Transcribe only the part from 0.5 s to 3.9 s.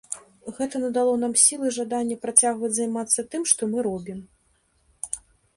Гэта надало нам сіл і жадання працягваць займацца тым, што мы